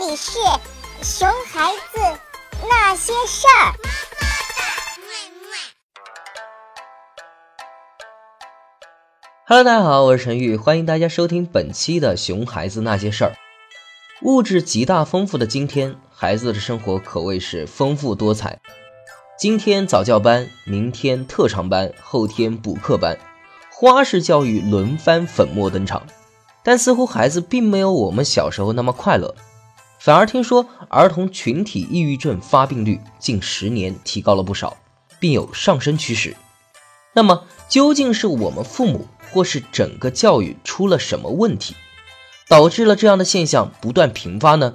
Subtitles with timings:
[0.00, 0.38] 这里是
[1.02, 1.98] 熊孩子
[2.66, 3.76] 那些事儿。
[9.46, 13.32] Hello，大家好，我是陈玉，欢迎大家收听本期的《熊孩子那些事儿》。
[14.22, 18.58] 物质极大丰富的今天，孩子的生活可谓是丰富多彩。
[19.38, 23.18] 今天早教班，明天特长班，后天补课班，
[23.70, 26.02] 花式教育轮番粉墨登场。
[26.62, 29.34] 但似乎孩子并没有我们小时候那么快乐，
[30.00, 34.78] 反而听说儿童群体抑郁症发病率近十年提高了不少，
[35.20, 36.34] 并有上升趋势。
[37.12, 41.76] 那么，究竟是我们父母或是整个教育出了什么问题，
[42.48, 44.74] 导致了这样的现象不断频发呢？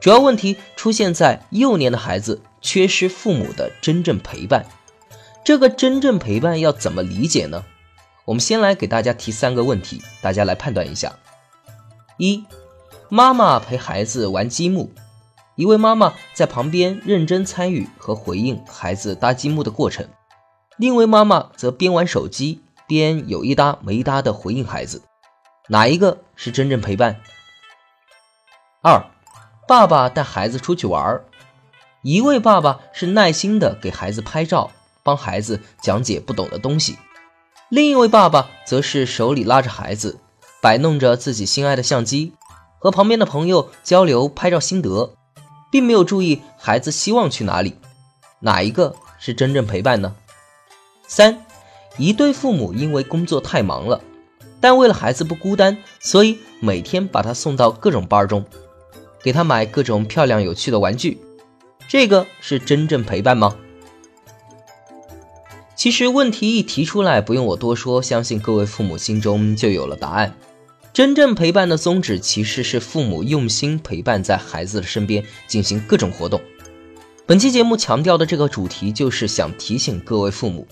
[0.00, 4.64] 主要问题出现在幼年的孩子缺失父母的真正陪伴。
[5.44, 7.64] 这个真正陪伴要怎么理解呢？
[8.26, 11.16] 我们先来给大家提三个问题，大家来判断一下：
[12.18, 12.44] 一、
[13.10, 14.90] 妈妈陪孩子玩积木，
[15.54, 20.06] 一位妈妈在旁边认真参与和回应孩子搭积木的过程，
[20.76, 25.00] 另一位妈妈则边玩手机边有一搭没一搭的回应孩子，
[25.68, 27.18] 哪一个是真正陪伴？
[28.82, 29.02] 二、
[29.66, 31.22] 爸爸带孩子出去玩，
[32.02, 34.70] 一位爸爸是耐心的给孩子拍照，
[35.02, 36.98] 帮孩子讲解不懂的东西。
[37.70, 40.20] 另一位爸爸则是手里拉着孩子，
[40.60, 42.34] 摆弄着自己心爱的相机，
[42.78, 45.14] 和旁边的朋友交流拍照心得，
[45.70, 47.74] 并没有注意孩子希望去哪里。
[48.40, 50.14] 哪一个是真正陪伴呢？
[51.06, 51.44] 三，
[51.96, 54.00] 一对父母因为工作太忙了，
[54.60, 58.44] 但为了孩子不孤单，所以每天把他送到各种班中，
[59.22, 61.20] 给他买各种漂亮有趣的玩具。
[61.88, 63.56] 这个是真正陪伴吗？
[65.74, 70.34] 其实问题一提出来，不用我多说，相信各位父母心中就有了答案。
[70.98, 76.40] 真正陪伴的宗旨，其实是父母用心陪伴在孩子的身边，进行各种活动。
[77.24, 80.66] 本期节目强调的这个主题，就是想提醒各位父母，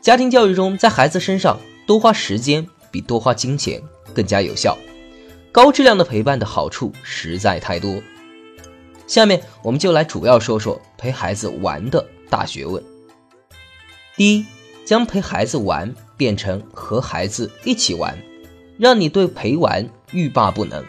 [0.00, 3.82] 家庭教育中，在孩子身上多花时间比多花金钱
[4.14, 4.78] 更加有效。
[5.50, 8.00] 高质量的陪伴的好处实在太多。
[9.08, 12.80] 下面我们就来主要说说陪孩子玩的大学问。
[14.16, 14.46] 第一，
[14.84, 18.16] 将陪孩子玩变成和孩子一起玩，
[18.78, 20.84] 让你对陪玩欲罢不能。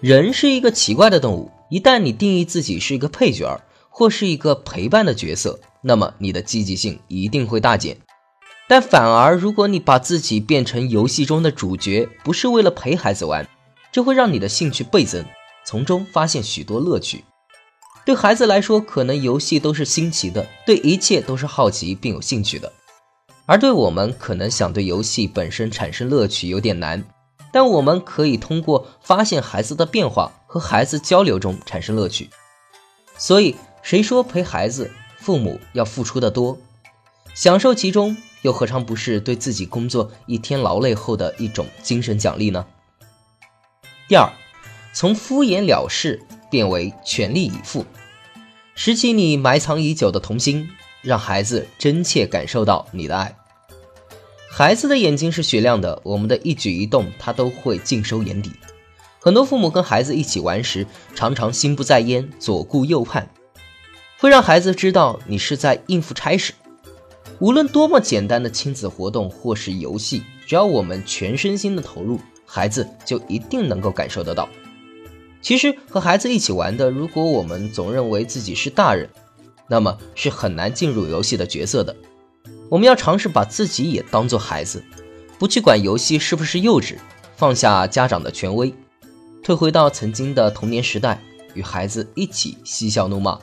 [0.00, 7.96] 人是一个奇怪的动物，一旦你定义自己是一个配角或是一个陪伴的角色，那么你的积极性一定会大减。
[8.68, 13.48] 但反而，如果你把自己变成游戏中的主角，不是为了陪孩子玩，
[13.92, 15.24] 这会让你的兴趣倍增，
[15.64, 17.24] 从中发现许多乐趣。
[18.04, 22.70] 对孩子来说，可能游戏都是新奇的，对一切都是好奇并有兴趣的；
[23.46, 27.04] 而对我们，可能想对游戏本身产生乐趣有点难。
[27.52, 32.28] 但我们可以通过发现孩子的变化和孩子交流中产生乐趣。
[33.16, 36.58] 所以，谁说陪孩子，父母要付出的多，
[37.34, 42.66] 享受其中，又何尝不是对自己工作一天劳累后的一种精神奖励呢？
[44.08, 44.30] 第二，
[44.92, 46.20] 从敷衍了事。
[46.48, 47.84] 变为全力以赴，
[48.76, 50.70] 拾起你埋藏已久的童心，
[51.06, 53.36] 让孩子真切感受到你的爱。
[54.50, 58.50] 孩子的眼睛是雪亮的，我们的一举一动他都会尽收眼底。
[59.20, 63.28] 很多父母跟孩子一起玩时，常常心不在焉，左顾右盼，
[64.18, 66.52] 会让孩子知道你是在应付差事。
[67.38, 74.48] 无论多么简单的亲子活动或是游戏，只要我们全身心的投入，孩子就一定能够感受得到。
[75.42, 79.08] 其实和孩子一起玩的，如果我们总认为自己是大人，
[79.68, 81.94] 那么是很难进入游戏的角色的。
[82.68, 84.82] 我们要尝试把自己也当做孩子，
[85.38, 86.96] 不去管游戏是不是幼稚，
[87.36, 88.74] 放下家长的权威，
[89.42, 91.22] 退回到曾经的童年时代，
[91.54, 93.38] 与孩子一起嬉笑怒骂。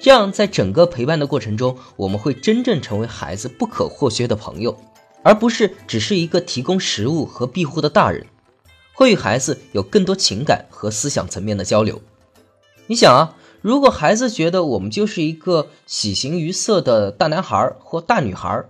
[0.00, 4.76] 这样，在整个陪伴的过程中，我们会真正成为孩子不可或缺的朋友，
[5.22, 8.26] 而不是只是一个提供食物和庇护的大人。
[8.94, 12.00] 会与孩子有更多情感和思想层面的交流。
[12.86, 18.64] 你想啊，如果孩子觉得我们就是一个喜形于色的大男孩或大女孩，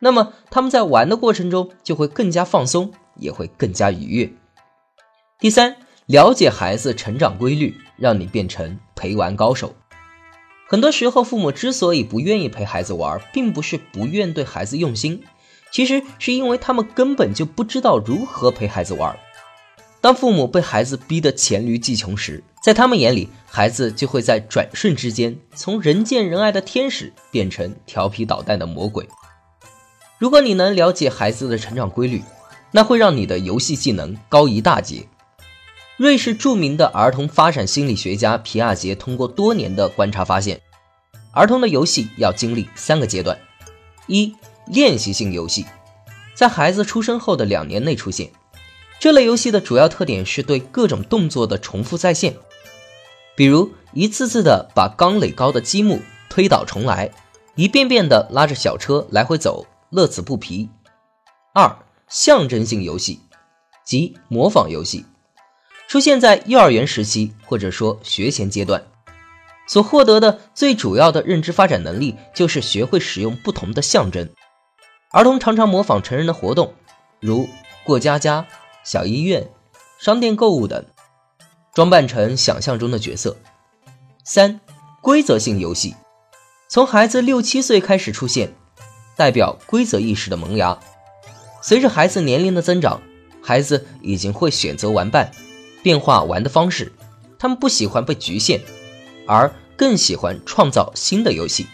[0.00, 4.32] 那么他们在玩的过程中就会更加放松，也会更加愉悦。
[5.38, 5.76] 第三，
[6.06, 9.74] 了解孩子成长规律，让你变成陪玩高手。
[10.66, 15.22] 很多时候，父母之所以不愿意陪孩子玩，并不是不愿对孩子用心，
[15.70, 19.16] 其实是因为他们根本就不知道如何陪孩子玩。
[20.00, 29.06] 当父母被孩子逼得黔驴技穷时，在他们眼里，孩子就会在转瞬之间从人见人爱的天使变成调皮捣蛋的魔鬼。
[30.16, 32.22] 如果你能了解孩子的成长规律，
[32.70, 35.06] 那会让你的游戏技能高一大截。
[35.98, 40.58] 瑞士著名的儿童发展心理学家皮亚杰通过多年的观察发现，
[41.34, 43.38] 儿童的游戏要经历三个阶段：
[44.06, 44.34] 一、
[44.68, 45.66] 练习性游戏，
[46.34, 48.30] 在孩子出生后的两年内出现。
[48.98, 52.34] 这类游戏的主要特点是对各种动作的重复再现，
[53.36, 57.10] 比如一次次的把刚垒高的积木推倒重来，
[57.56, 60.68] 一遍遍的拉着小车来回走，乐此不疲。
[61.52, 61.76] 二、
[62.08, 63.20] 象征性游戏，
[63.84, 65.04] 即模仿游戏。
[65.86, 68.84] 出现在幼儿园时期，或者说学前阶段，
[69.68, 74.28] 所获得的最主要的认知发展能力就是学会使用不同的象征。
[75.12, 76.74] 儿童常常模仿成人的活动，
[77.20, 77.48] 如
[77.84, 78.46] 过家家、
[78.82, 79.48] 小医院、
[80.00, 80.84] 商店购物等，
[81.74, 83.36] 装扮成想象中的角色。
[84.24, 84.60] 三、
[85.02, 85.94] 规则性游戏，
[86.68, 88.54] 从孩子六七岁开始出现，
[89.16, 90.78] 代表规则意识的萌芽。
[91.60, 93.00] 随着孩子年龄的增长，
[93.42, 95.30] 孩子已经会选择玩伴。
[95.82, 96.90] 变化玩的方式，
[97.38, 98.58] 他们不喜欢被局限，
[99.26, 101.66] 而更喜欢创造新的游戏。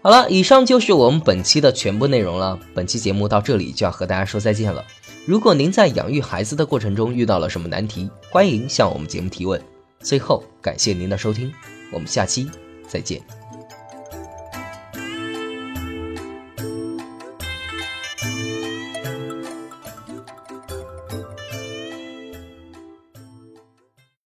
[0.00, 2.58] 好了，以上就是我们本期的全部内容了。
[2.74, 4.82] 本期节目到这里就要和大家说再见了。
[5.26, 9.60] 如果您在养育孩子的过程中遇到了什么难题，欢迎向我们节目提问。
[10.00, 11.52] 最后，感谢您的收听，
[11.92, 12.48] 我们下期
[12.88, 13.39] 再见。